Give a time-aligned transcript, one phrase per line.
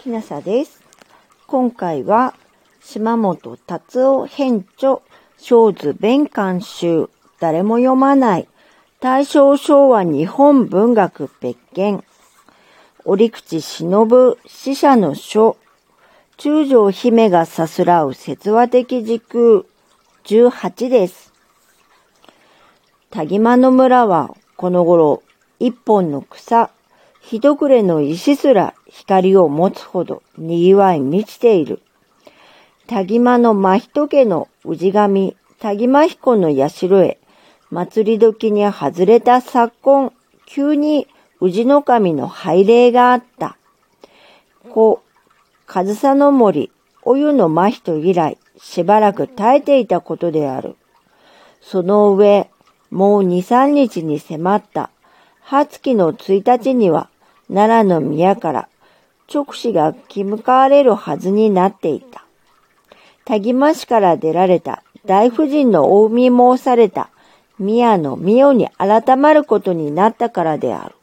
[0.00, 0.80] きなさです。
[1.46, 2.34] 今回は、
[2.82, 5.00] 島本達夫編著、
[5.36, 8.48] 小図弁監修、誰も読まない、
[9.00, 12.02] 大正昭和日本文学別件、
[13.04, 15.58] 折口忍死者の書、
[16.38, 19.64] 中条姫がさすらう説話的時空、
[20.24, 21.30] 18です。
[23.10, 25.22] 田島の村は、この頃、
[25.58, 26.70] 一本の草、
[27.22, 31.80] 一暮れの石すら光を持つほど賑わい満ちている。
[32.86, 37.18] 田島の真人家の氏神、田島彦の社へ、
[37.70, 40.12] 祭り時に外れた昨今、
[40.46, 41.06] 急に
[41.40, 43.56] 氏の神の拝礼があった。
[44.70, 45.02] 故、
[45.66, 50.76] 上総の森、お湯の真人以来、しばらく耐えていたことである。
[51.60, 52.50] その上、
[52.90, 54.90] もう二三日に迫った、
[55.40, 57.09] 初月の1日には、
[57.52, 58.68] 奈良の宮から、
[59.32, 62.24] 直使が来向かわれるはずになっていた。
[63.24, 67.10] 田島市から出られた大夫人のお海申された
[67.58, 70.94] 宮の御代に改まることになったからである。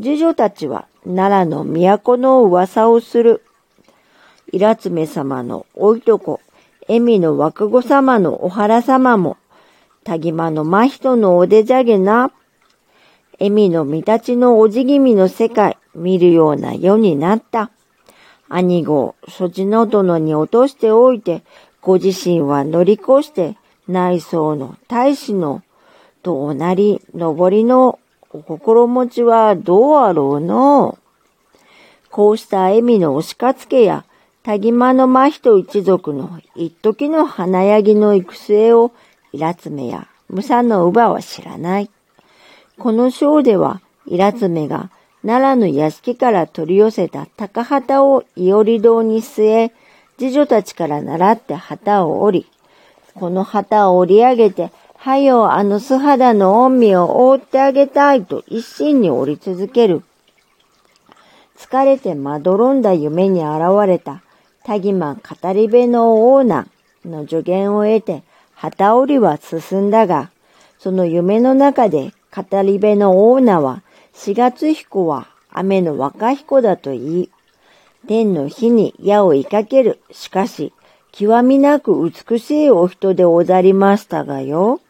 [0.00, 3.42] 次女たちは奈良の都の噂をする。
[4.52, 6.40] イツメ様のおいとこ、
[6.88, 9.36] 恵美の若子様のお原様も、
[10.04, 12.32] 田島の真人のお出じゃげな。
[13.42, 17.70] 恵美の見立ちのおじぎみの世界、見るような世になった。
[18.50, 21.42] 兄子をそちの殿に落としておいて、
[21.80, 23.56] ご自身は乗り越して、
[23.88, 25.62] 内装の大使の、
[26.22, 27.98] とおなり、上りの
[28.30, 30.98] お心持ちはどうあろうの
[32.10, 34.04] こうした恵美の押しかつけや、
[34.42, 38.92] 田島の真人一族の一時の華やぎの行く末を、
[39.32, 41.90] イラツメやムサの乳母は知らない。
[42.80, 49.72] この章では、イラツメが奈良の屋敷から取り寄せた高旗を伊織堂に据え、
[50.18, 52.46] 次女たちから習って旗を折り、
[53.12, 60.02] この旗を折り上げて、はよあの素肌の恩義を覆ってあげたいと一心に折り続ける。
[61.58, 64.22] 疲れてまどろんだ夢に現れた
[64.64, 68.22] 田島語り部のオーナーの助言を得て、
[68.54, 70.30] 旗折りは進んだが、
[70.78, 73.82] その夢の中で語り部のオーナーは、
[74.12, 77.30] 四月彦は雨の若彦だと言い、
[78.06, 80.00] 天の日に矢を追いかける。
[80.10, 80.72] しかし、
[81.12, 84.80] 極みなく美しいお人でござりましたがよ。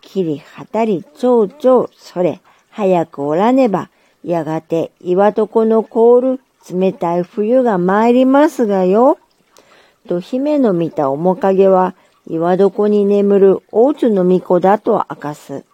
[0.00, 2.40] 切りはたり蝶々、それ、
[2.70, 3.90] 早くおらねば、
[4.24, 6.40] やがて岩床の凍る
[6.70, 9.18] 冷たい冬が参りますがよ。
[10.08, 11.94] と姫の見た面影は、
[12.26, 15.64] 岩床に眠る大津の巫女だと明かす。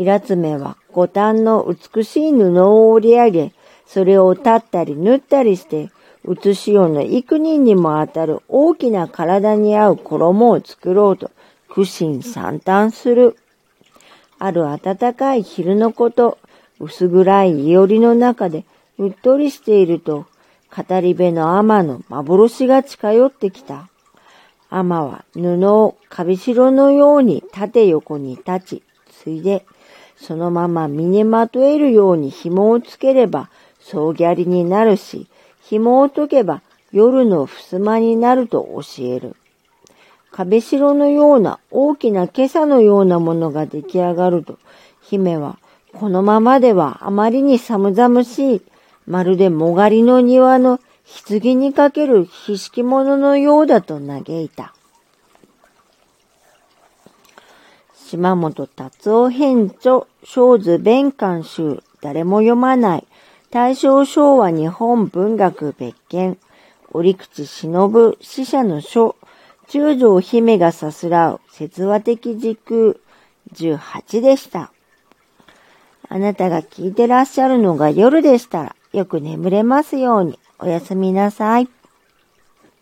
[0.00, 3.52] イラツメは五反の美しい布を織り上げ、
[3.86, 5.90] それを立ったり縫ったりして、
[6.24, 11.30] 写しよの幾人にも当たる大きな体に合う衣を作ろうと
[11.68, 13.36] 苦心惨憺する。
[14.38, 16.38] ある暖かい昼のこと、
[16.78, 18.64] 薄暗いいおりの中で
[18.96, 20.24] うっとりしていると、
[20.74, 23.90] 語り部の天の幻が近寄ってきた。
[24.70, 29.66] 天は布をカビシロのように縦横に立ち、ついで、
[30.20, 33.48] そのまま身にまとえるように紐をつければ、
[33.80, 35.26] 総ギャリになるし、
[35.62, 39.36] 紐を解けば夜の襖になると教える。
[40.30, 44.58] 壁城のような大きな今朝のようなものが出来上がると、
[45.02, 45.58] 姫は、
[45.94, 48.62] このままではあまりに寒々しい、
[49.06, 50.78] まるでもがりの庭の
[51.26, 54.74] 棺にかけるひしき物のようだと嘆いた。
[58.10, 63.06] 島本達夫編著、小図弁監修、誰も読まない、
[63.50, 66.36] 大正昭和日本文学別件、
[66.90, 69.14] 折口忍死者の書、
[69.68, 72.96] 中条姫がさすらう説話的時空。
[73.54, 74.72] 18でした。
[76.08, 81.68] あなたが聞いてらっしゃるのが夜でしたら、よく眠れますように、おやすみなさい。